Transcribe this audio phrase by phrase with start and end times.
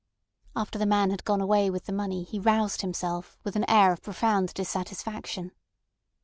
[0.55, 3.93] After the man had gone away with the money he roused himself, with an air
[3.93, 5.51] of profound dissatisfaction.